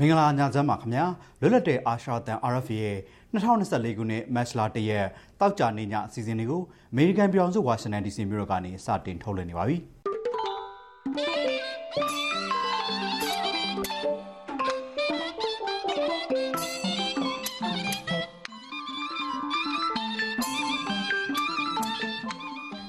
[0.00, 1.04] မင်္ဂလာညချမ်းပါခင်ဗျာ
[1.40, 2.98] လွတ်လပ်တဲ့အာရှတန် RFA ရဲ့
[3.32, 5.06] 2024ခုနှစ်မတ်လ1ရက်
[5.40, 6.62] တောက်ကြနေညအစီအစဉ်လေးကို
[6.92, 9.76] အမေရိကန်ပြည်ထောင်စုဝါရှင်တန် DC မြို့တော်ကနေစတင်ထုတ်လွှင့်နေပါပြီ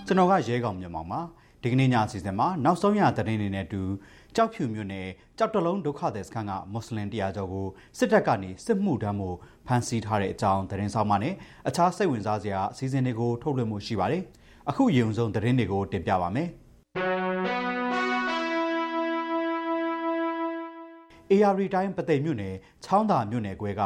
[0.08, 1.22] ကျွန်တော်ကရဲကောင်မြန်မာပါ
[1.62, 3.82] ဒီကနေ့ညအစီအစဉ်မှာနောက်ဆုံးရသတင်းတွေနဲ့အတူ
[4.36, 5.08] ကြောက်ဖြူမြို့နယ်
[5.38, 7.68] ကြောက်တလုံးဒုက္ခသည်စခန်းကမွတ်စလင်တရားကျော်ကို
[7.98, 9.30] စစ်တပ်ကနေစစ်မှုထမ်းမှု
[9.68, 11.34] ဖမ်းဆီးထားတဲ့အကြောင်းသတင်းဆောင်ပါနဲ့
[11.68, 14.24] အခြားစိတ်ဝင်စားစရာအစီအစဉ်တွေကိုထုတ်လွှင့်မှုရှိပါတယ်။
[14.70, 16.50] အခုရုံဆုံးသတင်းတွေကိုတင်ပြပါမယ်။
[21.32, 23.84] AR တိုင်းပသိမ်မြို့နယ် ချောင်းသာမြို့နယ်ကွဲက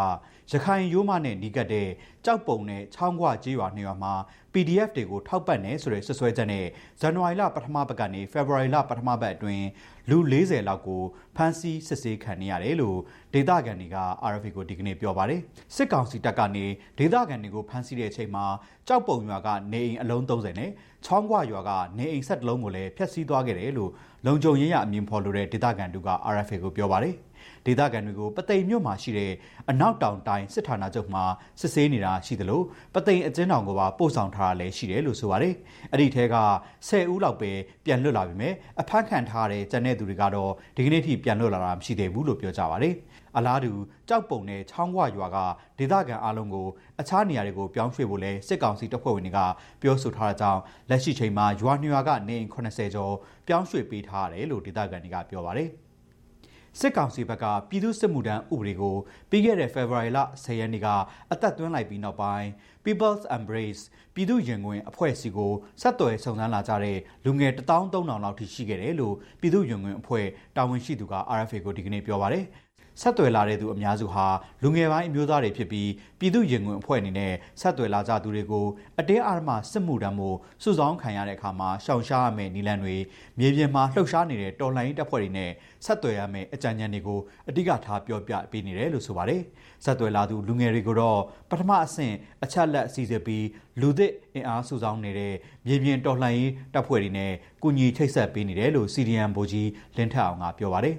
[0.51, 1.89] ရခိုင်ရိုးမနဲ့နီးကပ်တဲ့
[2.25, 4.13] ကြောက်ပုံနဲ့ချောင်းခွကျေးရွာနှစ်ရွာမှာ
[4.53, 6.65] PDF တွေကိုထောက်ပံ့နေဆိုတဲ့ဆွဆွဲချက်နဲ့
[6.99, 9.65] ဇန်နဝါရီလပထမပတ်ကနေဖေဖော်ဝါရီလပထမပတ်အတွင်း
[10.09, 11.01] လူ40လောက်ကို
[11.35, 12.97] ဖမ်းဆီးစစ်ဆေးခံနေရတယ်လို့
[13.33, 13.97] ဒေသခံတွေက
[14.31, 15.41] RFA ကိုဒီကနေ့ပြောပါတယ်
[15.75, 16.65] စစ်ကောင်စီတပ်ကနေ
[16.97, 18.45] ဒေသခံတွေကိုဖမ်းဆီးတဲ့အချိန်မှာ
[18.87, 20.71] ကြောက်ပုံရွာကနေအိမ်အလုံး30နဲ့
[21.05, 23.91] ချောင်းခွရွာကနေအိမ်ဆက်တလုံးကိုလည်းဖျက်ဆီးသွားခဲ့တယ်လို့
[24.25, 27.15] လုံခြုံရေးရအမြင်ဖော်လို့တဲ့ဒေသခံတို့က RFA ကိုပြောပါတယ်
[27.65, 29.33] ဒေသခံတွေကိုပသိမ်မြို့မှာရှိတဲ့
[29.69, 31.23] အနောက်တောင်တိုင်းစစ်ဌာနချုပ်မှာ
[31.61, 32.61] စစ်ဆေးနေတာရှိသလို
[32.93, 35.53] ပသိမ်အကျဉ်းထောင်ကိုပါပို့ဆောင်ထားတာလည်းရှိတယ်လို့ဆိုပါတယ်။
[35.91, 36.35] အဲ့ဒီထဲက
[36.87, 37.51] 10ဦးလောက်ပဲ
[37.85, 42.95] ပြန်လွတ်လာပြီမဲ့အဖမ်းခံထားတဲ့ကျန်တဲ့သူတွေကတော့ဒီကနေ့ထိပြန်လွတ်လာတာမရှိသေးဘူးလို့ပြောကြပါတယ်။
[43.37, 43.71] အလားတူ
[44.09, 45.37] ကြောက်ပုံနဲ့ချောင်းခွရွာက
[45.79, 46.67] ဒေသခံအလုံးကို
[46.99, 49.39] အခြားနေရာတွေကိုပြောင်းရွှေ့ဖို့လဲစစ်ကောင်စီတပ်ဖွဲ့ဝင်တွေက
[49.81, 53.13] ပြောဆိုထားတဲ့ကြောင်းလက်ရှိချိန်မှာရွာညွာကနေအိမ်80ကျော်
[53.47, 55.69] ပြောင်းရွှေ့ပေးထားရတယ်လို့ဒေသခံတွေကပြောပါတယ်။
[56.79, 58.95] စစ်ကောင်စီဘက်ကပြည်သူ့စစ်မှုထမ်းဥပဒေကို
[59.29, 60.87] ပြီးခဲ့တဲ့ဖေဖော်ဝါရီလ10ရက်နေ့က
[61.31, 62.47] အသက်သွင်းလိုက်ပြီးနောက်ပိုင်း
[62.85, 63.81] People's Embrace
[64.13, 70.25] ပြည်သူ့ရင်ခွင်အဖွဲ့အစည်းကိုဆက်သွယ်စုံစမ်းလာကြတဲ့လူငယ်13000လောက်ထိရှိခဲ့တယ်လို့ပြည်သူ့ရင်ခွင်အဖွဲ့
[70.55, 72.45] တာဝန်ရှိသူက RFA ကိုဒီကနေ့ပြောပါတယ်
[73.01, 74.27] ဆက်သွယ်လာတဲ့သူအများစုဟာ
[74.63, 75.89] လူငယ်ပိုင်းအမျိုးသားတွေဖြစ်ပြီး
[76.19, 78.65] ပြည်သူရင်ခွင်အဖွဲ့အနေနဲ့ဆက်သွယ်လာကြသူတွေကို
[78.99, 80.29] အတင်းအဓမ္မစစ်မှုတမ်းမှု
[80.63, 82.95] စုဆောင်းခံရတဲ့အခါမှာရှောင်ရှားရမယ့်နီလန်တွေ
[83.39, 85.51] မြေပြင်မှာလှုပ်ရှားနေတဲ့တော်လှန်ရေးတပ်ဖွဲ့တွေနဲ့
[85.85, 89.41] ဆက်သွယ်ရမယ့်အကြံဉာဏ်တွေကိုအဓိကထားပြောပြပေးနေတယ်လို့ဆိုပါတယ်
[89.85, 93.45] ဆက်သွယ်လာသူလူငယ်တွေကိုတော့ပထမအဆင့်အချက်လက်အစီအစဉ်ပြီး
[93.81, 95.33] လူသစ်အင်အားစုဆောင်းနေတဲ့
[95.65, 97.31] မြေပြင်တော်လှန်ရေးတပ်ဖွဲ့တွေနဲ့
[97.63, 100.97] ကုညီထိတ်ဆက်ပေးနေတယ်လို့ CDM ဗိုလ်ကြီးလင်းထက်အောင်ကပြောပါတယ်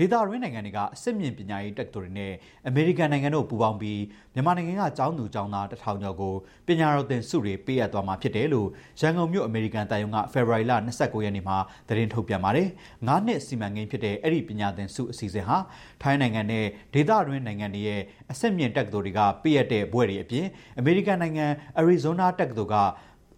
[0.00, 2.32] ဒေသရင်းနိုင်ငံတွေကအစစ်မြင့်ပညာရေးတက္ကသိုလ်တွေနဲ့
[2.68, 4.02] အမေရိကန်နိုင်ငံတို့ပူးပေါင်းပြီး
[4.34, 6.34] မြန်မာနိုင်ငံကကျောင်းသူကျောင်းသားတထောင်ကျော်ကို
[6.66, 8.68] ပညာတော်သင်ဆုတွေပေးအပ်သွားမှာဖြစ်တယ်လို့
[9.00, 11.56] ရန်ကုန်မြို့အမေရိကန်တန်ယုံကဖေဖော်ဝါရီလ29ရက်နေ့မှာ
[11.88, 12.68] သတင်းထုတ်ပြန်ပါတယ်။
[13.08, 15.56] ၅နှစ်စီမံကိန်းဖြစ်တဲ့အဲ့ဒီပညာသင်ဆုအစီအစဉ်ဟာ
[16.02, 18.00] ထိုင်းနိုင်ငံနဲ့ဒေသရင်းနိုင်ငံတွေရဲ့
[18.32, 20.46] အစစ်မြင့်တက္ကသိုလ်တွေကပေးအပ်တဲ့ဘွဲ့တွေအပြင်
[20.78, 21.46] အမေရိကန်နိုင်ငံ
[21.78, 22.76] အရီဇိုနာတက္ကသိုလ်က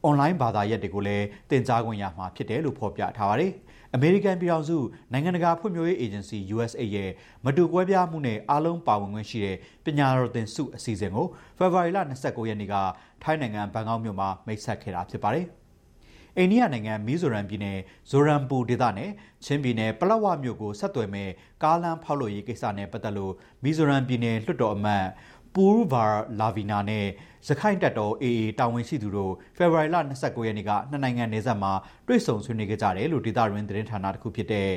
[0.04, 3.52] အွန်လိုင်းဘာသာရပ်တွေကိုလည်းတင်ကြားခွင့်ရမှာဖြစ်တယ်လို့ဖော်ပြထားပါတယ်။
[3.94, 4.78] အမေရိကန်ပြည်ထောင်စု
[5.12, 7.10] နိုင်ငံတကာဖွံ့ဖြိုးရေးအေဂျင်စီ USAID ရဲ့
[7.44, 11.26] မတူကွဲပြားမှုနဲ့အားလုံးပါဝင်ခွင့်ရှိတဲ့ပညာတော်သင်ဆုအစီအစဉ်ကို
[11.58, 12.74] ဖေဖော်ဝါရီလ29ရက်နေ့က
[13.22, 15.46] ထိုင်းနိုင်ငံဘန်ကောက်မြို့မှာမိတ်ဆက်ခဲ့တာဖြစ်ပါတယ်။
[16.36, 17.78] အိန္ဒိယနိုင်ငံမီဇိုရမ်ပြည်နယ်
[18.10, 19.10] ဇိုရမ်ပူဒေသနဲ့
[19.44, 21.30] ချင်းပြည်နယ်ပလောဝမြို့ကိုဆက်သွယ်မဲ့
[21.62, 23.32] ကားလမ်းဖောက်လို့ရေးကိစ္စနဲ့ပတ်သက်လို့
[23.64, 25.06] မီဇိုရမ်ပြည်နယ်လွှတ်တော်အမတ်
[25.54, 26.04] ပူးဗာ
[26.40, 27.06] လာဗီနာနဲ့
[27.46, 31.72] ရခိုင်တပ်တော် AA တာဝန်ရှိသူတို့ဖေဖော်ဝါရီလ29ရက်နေ့ကနှစ်နိုင်ငံနယ်စပ်မှာ
[32.06, 34.70] တွေ့ဆုံဆွေးနွေးခဲ့ကြတယ်လို့ဒေသရင်းသတင်းဌာနတစ်ခုဖြစ်တဲ့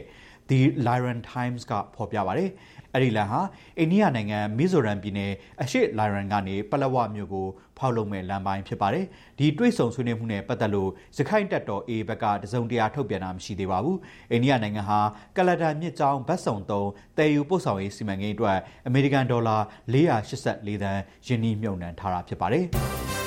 [0.49, 2.45] The Lyran Times ကဖော်ပြပါဗျ။
[2.93, 3.41] အဲ့ဒီလမ်းဟာ
[3.79, 7.47] အိန္ဒိယနိုင်ငံမီဇိုရမ်ပြည်နယ်အရှေ့လိုင်ရန်ကနေပလက်ဝမြို့ကို
[7.77, 9.05] ဖောက်လုပ်မဲ့လမ်းပိုင်းဖြစ်ပါတယ်။
[9.39, 13.97] ဒီတွိတ်ဆုံဆွေးနွေးမှုနဲ့ပတ်သက်လို့ရခိုင်တပ်တော် A ဘက်ကတစုံတရာထုတ်ပြန်တာမရှိသေးပါဘူး။
[14.31, 14.99] အိန္ဒိယနိုင်ငံဟာ
[15.37, 18.57] ကလဒါမြစ်ကြောင်းဗတ်စုံသုံးတည်ယူပို့ဆောင်ရေးစီမံကိန်းအတွက်
[18.87, 19.57] အမေရိကန်ဒေါ်လာ
[19.93, 22.65] 484သန်းယင်းနှိမ့်မြုပ်နှံထားတာဖြစ်ပါတယ်။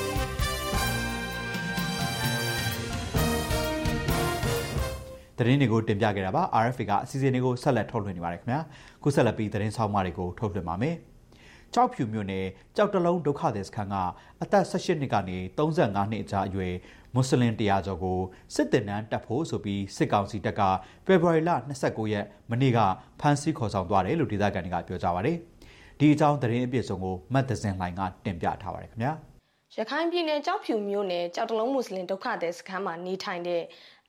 [5.39, 8.59] သတင်းတွေကိုတင်ပြခဲ့တာပါ RFA ကအစီအစဉ်တွေကိုဆက်လက်ထုတ်လွှင့်နေပါတယ်ခင်ဗျာ
[9.03, 10.95] ခုဆက်လက်ပြီးသတင်းဆောင်မတွေကိုထုတ်လွှင့်ပါမယ်
[11.73, 13.95] ကြောက်ဖြူမြို့နယ်ကြောက်တလုံးဒုက္ခသည်စခန်းက
[14.41, 16.73] အသက်18နှစ်ကနေ35နှစ်အကြားအရွယ်
[17.13, 18.19] မွတ်စလင်တရားကျော်ကို
[18.55, 20.61] စစ်တင်နန်းတက်ဖို့ဆိုပြီးစစ်ကောင်စီတပ်က
[21.05, 22.79] ဖေဖော်ဝါရီလ29ရက်မနေ့က
[23.19, 25.37] ဖမ်းဆီးခေါ်ဆောင်သွားတယ်လို့ဒေသခံတွေကပြောကြပါတယ်
[25.99, 29.13] ဒီအကြောင်းသတင်းအပြည့်စုံကိုမတ်တဇင်လှိုင်ကတင်ပြထားပါတယ်ခင်ဗျာ
[29.77, 33.61] ရခိုင်ပြည်နယ်ကြောက်ဖြူမြို့နယ်ကြောက်တလုံးမွတ်စလင်ဒုက္ခသည်စခန်းမှာနေထိုင်တဲ့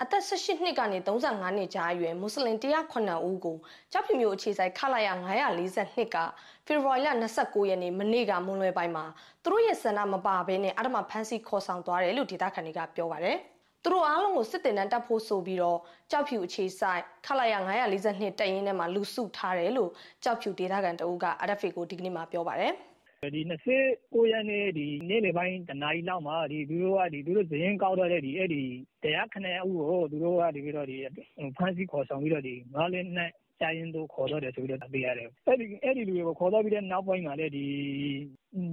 [0.03, 3.57] အသက်18နှစ်ကနေ35နှစ်ကြားအရွယ်မွတ်စလင်109ဦးကို
[3.93, 5.09] ကြောက်ဖြူမြို့အခြေစိုက်ခလာရ
[5.61, 6.17] 942က
[6.67, 7.09] ဖေဖော်ဝါရီလ
[7.41, 9.05] 29ရက်နေ့မနေ့ကမွန်လွယ်ပိုင်းမှာ
[9.43, 13.37] သူတို့ရဲ့ဆန္ဒမပါဘဲနဲ့အဓမ္မဖမ်းဆီးခေါ်ဆောင်သွားတယ်လို့ဒေသခံတွေကပြောပါတယ်။
[13.83, 15.79] သူတို့အားလုံးကိုစစ်တင်တန်းတက်ဖို့ဆိုပြီးတော့
[16.11, 17.55] ကြောက်ဖြူအခြေဆိုင်ခလာရ
[17.97, 19.91] 942တက်ရင်ထဲမှာလူစုထားတယ်လို့
[20.25, 22.75] ကြောက်ဖြူဒေသခံတအုပ်က RFA ကိုဒီကနေ့မှပြောပါတယ်။
[23.23, 23.43] ဒီ
[23.83, 24.67] 29ရက်နေ့
[25.09, 26.97] နေ့လယ်ပိုင်းတနာရီလောက်မှာ သူတို့
[27.51, 28.63] စာရင်းကောက်ထားတဲ့အဲဒီ
[29.03, 29.39] တရားခံ
[29.69, 30.43] ဦးကို သူတို့က
[31.57, 37.67] ဖမ်းဆီးခေါ်ဆောင်ပြီးတော့၅လက်နက်ကြာရင်တို့ ခေါ်တော့တယ်ဆိုပြီးတော့ သိရတယ်။အဲ့ဒီအဲ့ဒီလူတွေကို ခေါ်တော့ပြီးတဲ့နောက်ပိုင်းမှာလည်းဒီ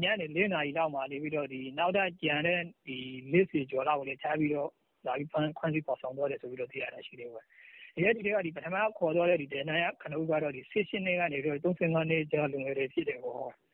[0.03, 2.97] ညနေ ၄ နာရီလောက်မှာ နေပြီးတော့ဒီနောက်ထပ်ကြံတဲ့ဒီ
[3.31, 4.69] လေးစီကျော်လောက်ကိုလည်းချပြီးတော့
[5.05, 7.39] လာပြီး ဖမ်းခွင့်စီပေါ်ဆောင်တော့တယ်ဆိုပြီးတော့ သိရတာရှိတယ်ကွ။
[7.95, 13.51] ဒီဒီတွေကဒီပထမခေါ်တော့တဲ့ဒီဒေနာရခဏဦးကတော့ဒီ16နှစ်ကနေပြီးတော့35နှစ်ကြာလုံငယ်တွေဖြစ်တယ်ပေါ့။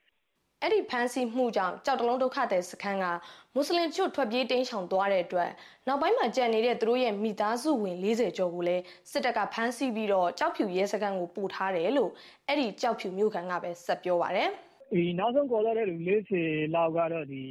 [0.65, 3.06] အဲ့ဒီဖမ်းဆီးမှုကြောင့်ကြောက်တလုံးဒုက္ခသည်စခန်းက
[3.54, 5.51] မွတ်စလင်ချို့ထွက်ပြေးတင်းရှောင်သွားတဲ့အတွက်
[5.88, 12.12] နောက်ပိုင်းမှာကြံနေတဲ့သူတို့ရဲ့မိသားစုဝင်40ကျော်ကိုလည်းစစ်တပ်ကဖမ်းဆီးပြီးတော့ကြောက်ဖြူရဲစခန်းကိုပို့ထားတယ်လို့
[12.48, 14.50] အဲ့ဒီကြောက်ဖြူမြို့ခံကပဲဆက်ပြောပါတယ်။
[14.94, 17.44] ဒီနောက်ဆုံးခေါ်တော့တဲ့လူ40လောက်ကတော့ဒီ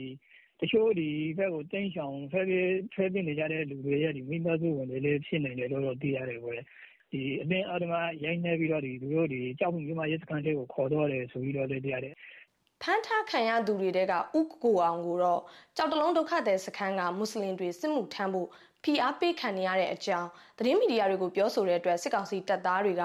[0.61, 1.09] တချို့ဒီ
[1.39, 6.61] ဘက်ကိုတင်းရှောင်ဖဲပြေးဖဲပြေးနေကြတဲ့လူတွေရဲ့ဒီမိသားစုဝင်တွေလည်းဖြစ်နေတယ်လို့တော့သိရတယ်ကွယ်။
[7.13, 7.95] ဒီအတင်းအဓမ္မ
[8.25, 12.15] ရိုင်းနေပြီးတော့ဒီသူတို့ဒီကြောက်ဖြူမြို့မှာရဲစခန်းတွေကိုခေါ်တော့တယ်ဆိုပြီးတော့လည်းသိရတယ်။
[12.83, 15.41] ဖမ်းထားခံရသူတွေတဲကဥကိုအောင်ကိုတော့
[15.77, 18.49] ကြောက်တလုံးဒုက္ခသည်စခန်းကမွတ်စလင်တွေစစ်မှုထမ်းဖို့
[18.85, 23.03] ဖိအားပေးခံနေရတဲ့အကြောင်းသတင်းမီဒီယာတွေကိုပြောဆိုတဲ့အတွက်စစ်ကောင်စီတပ်သားတွေက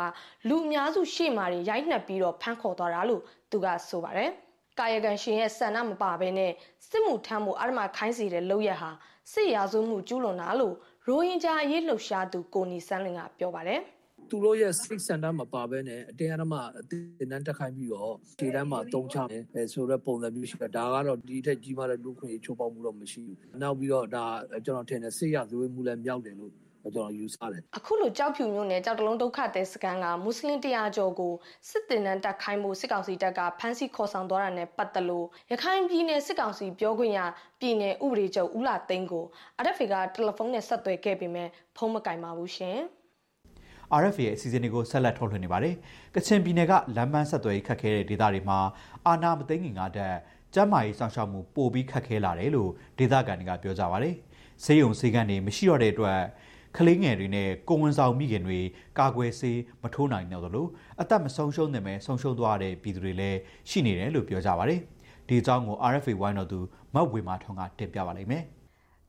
[0.50, 3.22] လူအများစုရှေ့မှာရိုက်နှက်ပြီးတော့ဖမ်းခေါ်သွားတာလို့
[3.52, 4.30] သူကဆိုပါတယ်။
[4.80, 6.52] ကာယကံရှင်ရဲ့ဆန္ဒမပါဘဲနဲ့
[6.90, 8.92] စစ်မှုထမ်းမှုအာရမခိုင်းစီတဲ့လုပ်ရက်ဟာ
[9.34, 10.76] စစ်ရာဇဝမှုကျူးလွန်တာလို့
[11.08, 13.82] ရိုဟင်ဂျာအရေးလှုပ်ရှားသူကိုနီစန်းလင်ကပြောပါတယ်။
[14.30, 24.26] သူတို့ရဲ့စိတ်ဆန္ဒမပါဘဲနဲ့အတင်းအဓမ္မအတင်းတန်းတက်ခိုင်းပြီးတော့ခြေတန်းမှာတုံးချတယ်အဲဆိုတော့ပုံစံမျိုးရှိတယ်ဒါကတော့ဒီထက်ကြီးမားတဲ့လူခွင့်ချိုးပေါက်မှုတော့မရှိဘူးနောက်ပြီးတော့ဒါ
[24.66, 31.34] ကျွန်တော်ထင်တယ်စိတ်ရဇဝေးမှုလည်းမြောက်တယ်လို့ကျွန်တော်ယူဆတယ်အခုလိုကြောက်ဖြူမျိုးနဲ့ကြောက်တလုံးဒုက္ခတဲ့စကန်ကမွတ်စလင်တရားကျော်ကို
[31.70, 37.20] စစ်တင်တန်းတက်ခိုင်းမှုစစ်ကောင်စီတပ်ကဖမ်းဆီးခေါ်ဆောင်သွားတာနဲ့ပတ်သက်လို့ရခိုင်ပြည်နယ်စစ်ကောင်စီပြောခွင့်ရ
[37.60, 39.26] ပြည်နယ်ဥပဒေချုပ်ဦးလာသိန်းကို
[39.64, 42.80] RFA ကတယ်လီဖုန်းနဲ့ဆက်သွယ်ခဲ့ပေမဲ့ဖုန်းမကင်ပါဘူးရှင်။
[44.02, 45.76] RFA ရဲ့အစီအစဉ်တွေကိုဆက်လက်ထုတ်လွှင့်နေပါတယ်။
[46.16, 48.60] ကချင်ပြည်နယ်ကလမ်းမဆက်သွယ်ရေးခက်ခဲတဲ့ဒေသတွေမှာ
[49.06, 54.16] အာဏာမသိမ်းခင်ကတည်းကကျန်းမာရေးဆောင်ရှောက်မှုပိုပြီးခက်ခဲလာတယ်လို့ဒေသခံတွေကပြောကြပါတယ်။
[54.64, 56.20] ဆေးရုံဆေးကန်းတွေမရှိတော့တဲ့အတွက်
[56.78, 58.60] ကလေးငယ်တွေနဲ့ကိုဝန်ဆောင်မိခင်တွေ
[59.00, 60.70] ကာကွယ်ဆေးမထိုးနိုင်တော့လို့
[61.02, 63.38] အသက်မဆုံးရှုံးနိုင်ပဲဆုံးရှုံးသွားတဲ့ပြည်သူတွေလည်း
[63.70, 64.80] ရှိနေတယ်လို့ပြောကြပါတယ်။
[65.28, 66.60] ဒီအကြောင်းကို RFA ဝိုင်းတော်သူ
[66.94, 68.44] မတ်ဝေမာထွန်းကတင်ပြပါလိမ့်မယ်။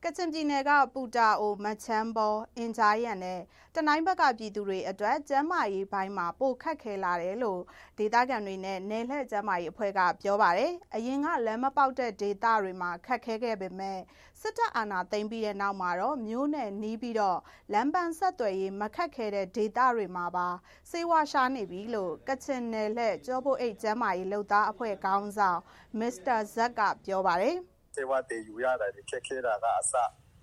[0.05, 3.41] ကချင်ပြည်နယ်ကပူတာအိုမချမ်းဘောအင်ဂျာရန်နဲ့
[3.75, 7.61] တနိုင်းဘက်ကပြည်သူတွေအတွက်ကျန်းမာရေးပိုင်းမှာပိုခက်ခဲလာတယ်လို့
[7.99, 13.99] ဒေသခံတွေနဲ့နယ်လှည့်ကျန်းမာရေးအဖွဲ့ကပြောပါတယ်။အရင်ကလမ်းမပေါက်တဲ့ဒေသတွေမှာခက်ခဲခဲ့ပေမဲ့
[14.41, 17.39] စစ်တပ်အာဏာသိမ်းပြီးတဲ့နောက်မှာတော့မျိုးနဲ့နီးပြီးတော့
[17.73, 20.49] လမ်းပန်းဆက်သွယ်ရေးမခက်ခဲတဲ့ဒေသတွေမှာပါ
[20.91, 25.61] စေဝါရှာနေပြီလို့ကချင်နယ်လှည့်ကျောပိုးအိတ်ကျန်းမာရေးလှုပ်သားအဖွဲ့ခေါင်းဆောင်
[25.99, 27.59] မစ္စတာဇက်ကပြောပါတယ်။
[27.99, 29.93] ဆေးဝါးတည်ယူရတယ်ခက်ခဲတာကအစ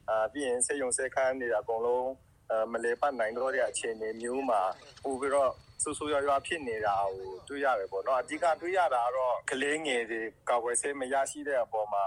[0.09, 2.09] အာပြီးရင်ဆေးရုံဆေးခန်းတွေအကုန်လုံး
[2.71, 4.61] မလဲပတ်နိုင်တော့တဲ့အခြေအနေမျိုးမှာ
[5.03, 5.51] ပို့ပြီးတော့
[5.83, 12.05] ဆူဆူရွာရွာဖြစ်နေတာကိုတွေ့ရတယ်ပေါ့နော်အဓိကတွေ့ရတာကတော့ကလေးငယ်တွေကာကွယ်ဆေးမရရှိတဲ့အပေါ်မှာ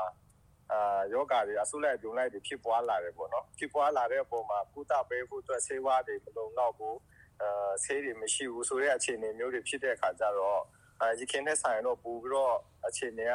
[0.72, 6.98] အာယောဂါတွေအဆုလိုက်ပြုံလိုက်တွေဖြစ်ပွားလာတယ်ပေါ့နော်ဖြစ်ပွားလာတဲ့အပေါ်မှာကုသပေးဖို့အတွက်ဆေးဝါးတွေမလုံလောက်ဘူး
[7.42, 10.77] အာဆေးတွေမရှိဘူးဆိုတဲ့အခြေအနေမျိုးတွေဖြစ်တဲ့အခါကျတော့အဲ
[11.18, 12.54] ရခင်နဲ့ဆိုင်တော့ပို့ပြီးတော့
[12.86, 13.34] အခြေအနေက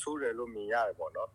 [0.00, 1.30] ဆူးတယ်လို့မြင်ရတယ်ပေါ့နော်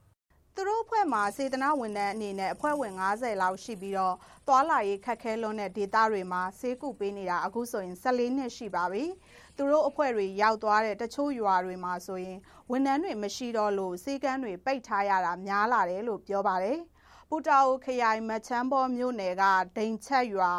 [0.56, 4.16] သူတို့အဖွဲ့မှာစေတနာဝန်ထမ်းအနေနဲ့အဖွဲ့ဝင်90လောက်ရှိပြီးတော့
[4.48, 9.04] သွာလာရေးခက်ခဲလွန်းတဲ့ဒေသတွေမှာဆေးကုပေးနေတာအခုဆိုရင်14နှစ်ရှိပါပြီ။
[9.58, 12.38] သူတို့အဖွဲ့တွေရောက်သွားတဲ့တချို့ရွာတွေမှာဆိုရင်
[12.72, 16.78] ဝန်ထမ်းတွေမရှိတော့လို့စေကန်းတွေပိတ်ထားရတာများလာတယ်လို့ပြောပါတယ်။
[17.34, 19.44] ပူတာအိုခရိုင်မချမ်းဘောမြို့နယ်က
[19.78, 20.52] ဒိန်ချက်ရွာ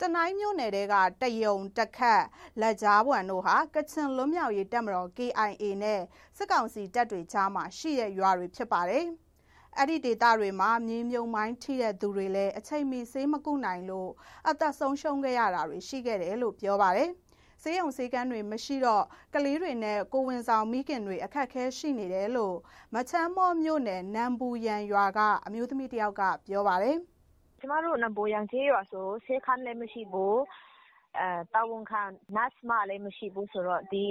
[0.00, 2.22] တနိုင်းမြို့နယ်ကတယုံတခတ်
[2.60, 6.00] လက်ကြားပွံတို့ဟာကချင်လွတ်မြောက်ရေးတပ်မတော် KIA နဲ့
[6.36, 9.04] စစ်ကောင်စီတပ်တွေကြားမှာရှိတဲ့ရွာတွေဖြစ်ပါတယ်။
[9.78, 14.10] အဲ့ဒီဒေသတွေမှာမြေမြုံမိုင်းထိတဲ့သူတွေလည်းအချိန်မီဆေးမကုနိုင်လို့
[14.48, 17.10] အသက်ဆုံးရှုံးခဲ့ရတာတွေရှိခဲ့တယ်လို့ပြောပါတယ်။
[17.62, 22.56] ဆေးရုံဆေးကန်းတွေမရှိတော့ကလေးတွေနဲ့ကိုဝင်ဆောင်မိခင်တွေအခက်အခဲရှိနေတယ်လို့
[22.94, 26.96] မချမ်းမောမြို့နယ်နမ်ဘူရန်ရွာကအမျိုးသမီးတယောက်ကပြောပါတယ်။
[27.60, 30.36] ကျမတို့နမ်ဘူရန်ကျေးရွာဆိုဆေးခန်းလည်းမရှိဘူး။
[31.18, 32.02] အဲတာဝန်ခံ
[32.36, 34.06] နတ်မလည်းမရှိဘူးဆိုတော့ဒီ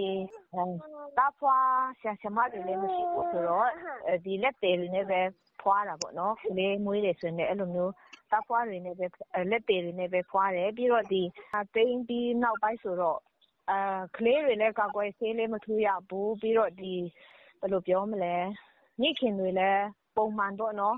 [1.18, 1.58] တာဖွာ
[2.00, 3.70] ဆရာဆရာမတွေလည်းမရှိဘူးဆိုတော့
[4.26, 5.22] ဒီလက်တယ်တွေနဲ့ပဲ
[5.62, 7.94] ဖွာတာပေါ့နော်ကလေးမွေးတယ်ဆိုရင်လည်းအဲ့လိုမျိုး
[8.32, 9.06] သားဖွာတွေနဲ့ပဲ
[9.52, 11.22] လက်သေးတွေနဲ့ပဲဖွာတယ်ပြီးတော့ဒီ
[11.76, 13.37] တိန်းပြီးနောက်ပိုင်းဆိုတော့အာ
[14.16, 16.94] ကလေးတွေလည်း ကာကွယ်ဆေးလေးမထိုးရဘူး ပြီးတော့ ဒီ
[17.60, 18.36] ဘယ်လိုပြောမလဲ
[19.02, 20.98] မိခင်တွေလည်း ပုံမှန်တော့နော်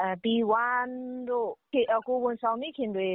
[0.00, 0.90] အဲ B1
[1.28, 3.08] တို့ ကိုဝန်ဆောင်မိခင်တွေ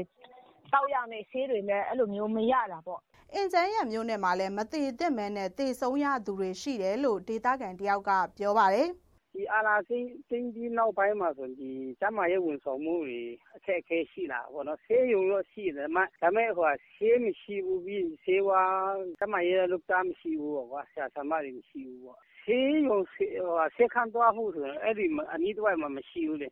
[0.73, 3.01] တောက်ရမယ့် ဆေးတွေလည်း အဲ့လိုမျိုး မရတာပေါ့
[3.33, 8.89] အင်ဂျန်ရမျိုးနဲ့မှလည်း မသေးသင့်မဲနဲ့သေဆုံးရသူတွေ ရှိတယ်လို့ ဒေတာကန်တယောက်က ပြောပါတယ်
[9.33, 9.99] ဒီအာလာသိ
[10.29, 13.21] သိပြီးနောက်ပိုင်းမှာဆိုဒီကျမရဲ့ဝန်ဆောင်မှုတွေ
[13.55, 26.47] အခက်အခဲရှိလာပေါ့နော် ဆေးရုံရောရှိတယ်မဒါမဲ့ဟိုဆေးမရှိဘူး ပြီးဆေးဝါး ကျမရဲ့လုပ်သားမရှိဘူးပေါ့ကွာ ဆရာ ဆရာမတွေ မရှိဘူးပေါ့ ဆေးရုံ ဆေးဟိုဆေးခန်းသွားဖို့ဆိုရင် အဲ့ဒီအနည်းတစ်ဝိုက်မှာ မရှိဘူးလေ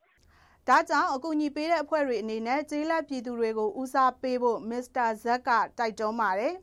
[0.68, 6.54] ဒါကြောင့် အကူအညီပေးတဲ့အဖွဲ့တွေအနေနဲ့ ကျေးလက်ပြည်သူတွေကို ဦးစားပေးဖို့ မစ္စတာဇက်က တိုက်တွန်းပါတယ်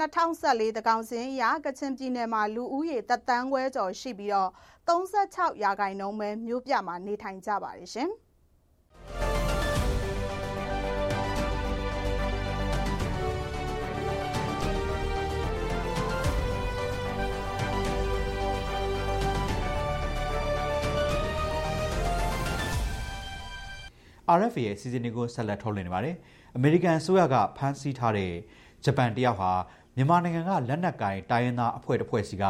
[0.00, 4.50] 2014တကောင်စင်အရကချင်ပြည်နယ်မှာလူဦးရေတသန်းခွဲကျော်ရှိပြီးတော့
[4.88, 8.10] 36ရာခိုင်နှုန်းပဲမြို့ပြမှာနေထိုင်ကြပါတယ်ရှင်။
[24.38, 26.16] RFA ရဲ့စီစဉ်တွေကိုဆက်လက်ထုတ်လွှင့်နေပါတယ်။
[26.56, 28.32] အမေရိကန်အစိုးရကဖမ်းဆီးထားတဲ့
[28.84, 29.50] ဂျပန်တယောက်ဟာ
[29.96, 32.44] မြန်မာနိုင်ငံကလက်နက်ကိုင်တိုင်းရင်းသားအဖွဲ့တစ်ဖွဲ့စီက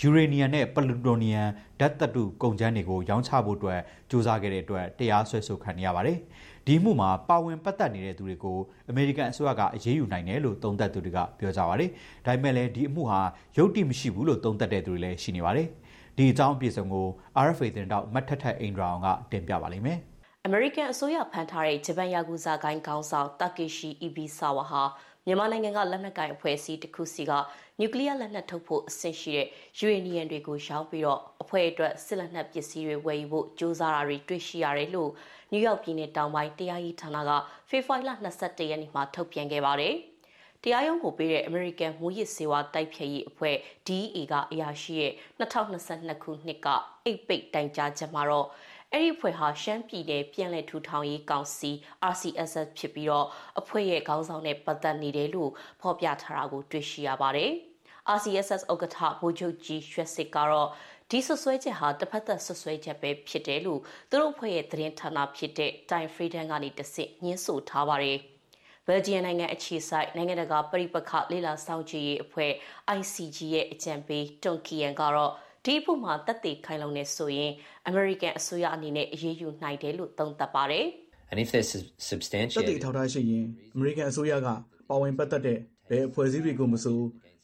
[0.00, 1.42] ယူရေနီယံနဲ့ပလူတိုနီယံ
[1.80, 6.18] ဓာတ်သတ္တုကုန်ကျန်းတွေကိုရောင်းချဖို့အတွက်စူးစမ်းခဲ့တဲ့အတွက်တရားစွဲဆိုခံနေရပါတယ်။
[6.66, 8.58] ဒီမှုမှာပါဝင်ပတ်သက်နေတဲ့သူတွေကို
[8.90, 11.90] အမေရိကန်အစိုးရကအရေးယူနိုင်တယ်လို့သုံးသပ်သူတွေကပြောကြပါတယ်။
[12.26, 13.20] ဒါပေမဲ့လည်းဒီအမှုဟာ
[13.56, 15.68] ရုပ်တိမရှိဘူးလို့သုံးသပ်တဲ့သူတွေလည်းရှိနေပါတယ်။
[16.16, 17.06] ဒီအကြောင်းအပြည့်စုံကို
[17.46, 19.98] RFA တင်တော့မတ်ထက်ထက်အိန္ဒြာအောင်ကတင်ပြပါလိမ့်မယ်။
[20.46, 24.82] အမေရိကန်အစိုးရဖန်ထားတဲ့ဂျပန်ယာကူဇာကိုင်းခေါင်းဆောင်တာကေရှီအီဘီဆာဝါဟာ
[25.25, 27.31] မြန်မာနိုင်ငံကလက်နက်ကိုင်အဖွဲ့အစည်းတစ်ခုစီက
[27.79, 29.47] နျူကလ িয়ার လက်နက်ထုတ်ဖို့အဆင့်ရှိတဲ့
[29.79, 35.11] ယူရေနီယံတွေကိုရောင်းပြီးတော့အဖွဲ့အတွက်စစ်လက်နက်ပစ္စည်းတွေဝယ်ယူဖို့စ조사တာတွေတွေ့ရှိရတယ်လို့
[35.51, 37.31] နယူးယောက်ပြည်နယ်တောင်ပိုင်းတရားရေးဌာနက
[37.69, 39.95] ဖေဖော်ဝါရီလ22ရက်နေ့မှာထုတ်ပြန်ခဲ့ပါတယ်။
[40.63, 43.55] တရားရုံးကိုပေးတဲ့အမေရိကန်မူရစ်စေဝါတိုက်ဖျက်ရေးအဖွဲ့
[43.87, 46.67] DEA ကအရာရှိရဲ့2022ခုနှစ်က
[47.05, 48.47] အိတ်ပိတ်တိုင်ကြားချက်မှာတော့
[48.96, 51.70] အဲ့ဒီအဖွဲ့ဟာရှမ်းပြည်နယ်ပြည်လဲထူထောင်ရေးကောင်စီ
[52.12, 53.26] RCSS ဖြစ်ပြီးတော့
[53.60, 57.50] အဖွဲ့ရဲ့ခေါင်းဆောင်နဲ့ပတ်သက်နေတယ်လို့ဖော်ပြထားတာကိုတွေ့ရှိရပါတယ်။
[58.16, 60.68] RCSS ဥက္ကဋ္ဌဗိုလ်ချုပ်ကြီးရွှက်စစ်ကတော့
[61.10, 68.18] ဒီဆွဆွဲချက်ဟာတစ်ဖက်သက်ဆွဆွဲချက်ပဲဖြစ်တယ်လို့သူတို့အဖွဲ့ရဲ့သတင်းဌာနဖြစ်တဲ့ Time Freedom ကနေတဆင့်ညှင်းဆိုထားပါတယ်။
[68.86, 72.52] ဘယ်လ်ဂျီယံနိုင်ငံအခြေစိုက်နိုင်ငံတကာပြည်ပခလေလာဆောင်ကြည့်ရေးအဖွဲ့
[72.98, 75.32] ICG ရဲ့အကြံပေးတွန်ကီယန်ကတော့
[75.64, 77.52] ဒီအဖို့မှာတက်တည်ခိုင်လုံနေဆိုရင်
[77.88, 80.86] အမေရိကန်အစိုးရအနေနဲ့အရေးယူနိုင်တယ်လို့သုံးသပ်ပါတယ်
[81.30, 81.70] And if there's
[82.10, 83.44] substantial တက်တည်ထောက်ထားရှိရင်
[83.74, 84.48] အမေရိကန်အစိုးရက
[84.88, 86.98] ပါဝင်ပတ်သက်တဲ့ဘယ်အဖွဲ့အစည်းတွေကိုမဆို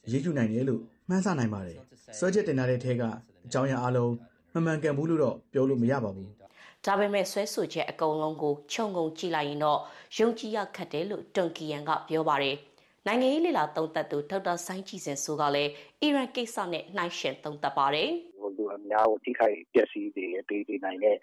[0.07, 1.79] အရေးယူနိုင်တယ်လို့မှန်းဆနိုင်ပါတယ်။
[2.19, 3.03] ဆွဲချက်တင်ထားတဲ့ထဲက
[3.47, 4.13] အကြောင်းအရာအလုံး
[4.55, 6.29] မမှန်ကန်ဘူးလို့တော့ပြောလို့မရပါဘူး။
[6.87, 9.81] ဒါပေမဲ့ဆွဲဆိုချက်အကုန်လုံးကိုခြုံငုံကြည့်လိုက်ရင်တော့
[10.19, 12.57] ယုံကြည်ရခက်တယ်လို့တွန်ကီယန်ကပြောပါတယ်။
[13.07, 18.11] နိုင်ငံရေးလေလာသုံးသပ်သူဒေါက်တာဆိုင်းကြည်စင်ဆိုကလည်းအီရန်ကိစ္စနဲ့နှိုင်းယှဉ်သုံးသပ်ပါတယ်။
[18.91, 21.17] များကိုထိခိုက်ပျက်စီးစေပေးစေနိုင်တဲ့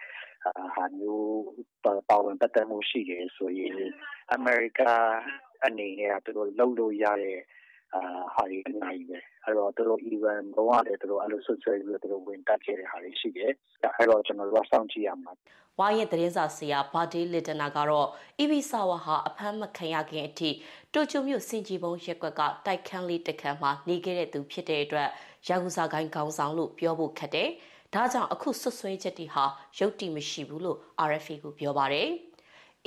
[0.75, 1.29] ဟာမျိုး
[2.09, 3.73] ပါဝင်ပတ်သက်မှုရှိတယ်ဆိုရင်
[4.33, 4.81] အမေရိက
[5.65, 7.47] အနေနဲ့ကသူတို့လှုပ်လို့ရတဲ့အာ
[8.33, 13.51] ဟာဒီအများကြီးပဲအဲ့တော့သူတို့ even ဘဝနဲ့သူတို့အဲ့လိုဆွဆွဲပြီးသူတို့ဝင်တက်ခဲ့တဲ့ဟာတွေရှိတယ်
[13.95, 15.31] အဲ့တော့ကျွန်တော်တို့စောင့်ကြည့်ရမှာ
[15.79, 18.07] ဝိုင်းရဲ့သတင်းစာဆရာဘာဒီလီတနာကတော့
[18.39, 20.49] အီဘီဆာဝါဟာအဖမ်းမခံရခင်အထိ
[20.93, 25.09] တိုကျိုမြို့စင်ကြီးဘုံရက်ကွက်ကတိုက်ခန်းလေးတစ်ခန်းမှာနေခဲ့တဲ့သူဖြစ်တဲ့အတွက်
[25.47, 27.49] ယာကူဇာကိုင်းခေါင်းဆောင်လို့ပြောဖို့ခက်တယ်။
[27.93, 29.43] ဒါကြောင့်အခုဆွဆွဲချက်တွေဟာ
[29.79, 30.77] ရုပ်တည်မရှိဘူးလို့
[31.09, 32.09] RFA ကိုပြောပါတယ်။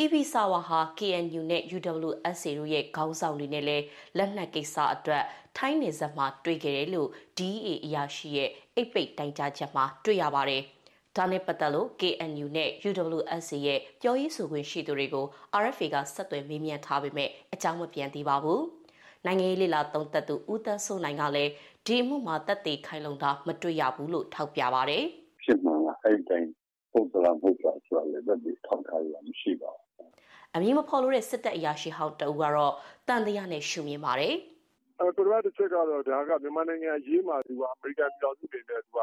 [0.04, 3.85] EB စာဝါဟာ KNU နဲ့ UWSA တို့ရဲ့ခေါင်းဆောင်တွေနဲ့လည်း
[4.16, 5.25] လက်နက်ကိစ္စအတွက်
[5.57, 10.62] ထိုင်းနေဆက်မှာတွေ့ခဲ့တယ်လို့ DEA အရာရှိရဲ့အိတ်ပိတ်တိုင်ကြားချက်မှာတွေ့ရပါတယ်။
[11.16, 15.26] ဒါနဲ့ပတ်သက်လို့ KNU နဲ့ UWSA ရဲ့ပြောရေးဆိုခွင့်ရှိသူတွေကို
[15.62, 18.61] RFA ကဆက်သွယ်မေးမြန်းထားပေမဲ့အကြောင်းမပြန်သေးပါဘူး။
[19.26, 21.52] နိုင်ငံရေးလေလာသုံးသက်သူဦးသန်းစိုးနိုင်ကလည်း
[21.87, 25.04] ဒီမှုမှာတက်သေးခိုင်လုံတာမတွေ့ရဘူးလို့ထောက်ပြပါတယ်။
[25.45, 26.50] ဖြစ်မှန်ကအဲ့တိုင်း
[26.92, 30.09] ပုံစံပုံစံဆိုတာလည်းတက်သေးထောက်ထားရမရှိပါဘူး။
[30.54, 32.75] အမည်မဖော်လို့တဲ့စစ်တပ်အရာရှိဟောင်းတအူကတော့
[33.09, 34.35] တန်တရားနဲ့ရှုမြင်ပါတယ်။
[35.00, 39.00] အဲသူတို့ကတစ်ချက်ကတော့ဒါကမြန်မာနိုင်ငံရေးမှာသူကအမေရိကန်ပြည်တော်စုတွေနဲ့သူက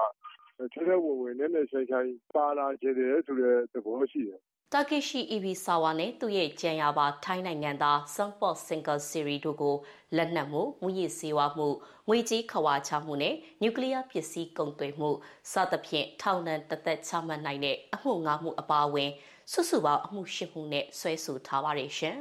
[0.58, 4.41] ထဲထဲဝင်ဝင်နဲ့နဲ့ဆိုင်ဆိုင်ပါလာခြင်းတယ်ဆိုတဲ့သဘောရှိတယ်
[4.74, 9.75] တာကေရှိအီဘီဆာဝါနဲ့သူ့ရဲ့ကြံရပါထိုင်းနိုင်ငံသားစမ်ပေါ့စင်ကာစီရီတို့ကို
[10.17, 11.67] လက်နက်မှုငွေရည်စေဝါမှု
[12.07, 15.09] ငွေကြီးခွာချမှုနဲ့နျူကလ িয়ার ပစ္စည်းကုန်သွယ်မှု
[15.51, 19.09] စသဖြင့်ထောင်ဒဏ်တစ်သက်ချမှတ်နိုင်တဲ့အမှုငါမှုအပါအဝင်
[19.51, 22.17] စုစုပေါင်းအမှုရှစ်မှုနဲ့ဆွဲဆိုထားပါတယ်ရှင်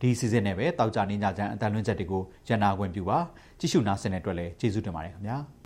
[0.00, 3.18] ဒီစီစဉ်နဲ့ပဲတောက်ကြနေကြချမ်းအတန်လွင့်ချက်တွေကိုရန်နာခွင့်ပြုပါ
[3.58, 5.38] ကြည့်ရှုနာဆင်တဲ့အတွက်လည်းကျေးဇူးတင်ပါတယ်ခင်ဗျာ။